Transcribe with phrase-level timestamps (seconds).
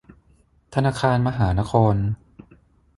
[0.73, 1.95] ธนาคารมหานคร